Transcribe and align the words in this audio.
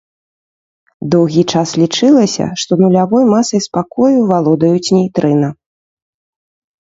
Доўгі 1.15 1.41
час 1.57 1.73
лічылася, 1.81 2.47
што 2.63 2.71
нулявой 2.83 3.23
масай 3.33 3.61
спакою 3.67 4.19
валодаюць 4.31 4.93
нейтрына. 4.99 5.49